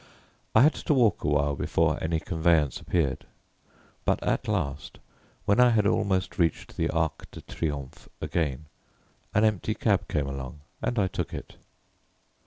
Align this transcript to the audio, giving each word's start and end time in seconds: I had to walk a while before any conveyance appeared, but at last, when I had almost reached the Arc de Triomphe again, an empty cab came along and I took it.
I 0.55 0.61
had 0.63 0.73
to 0.87 0.95
walk 0.95 1.23
a 1.23 1.27
while 1.27 1.55
before 1.55 2.03
any 2.03 2.19
conveyance 2.19 2.79
appeared, 2.79 3.27
but 4.03 4.23
at 4.23 4.47
last, 4.47 4.97
when 5.45 5.59
I 5.59 5.69
had 5.69 5.85
almost 5.85 6.39
reached 6.39 6.75
the 6.75 6.89
Arc 6.89 7.29
de 7.29 7.41
Triomphe 7.41 8.09
again, 8.19 8.65
an 9.35 9.43
empty 9.43 9.75
cab 9.75 10.07
came 10.07 10.25
along 10.25 10.61
and 10.81 10.97
I 10.97 11.05
took 11.05 11.35
it. 11.35 11.55